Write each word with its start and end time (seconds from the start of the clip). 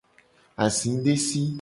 Azidesi. 0.63 1.43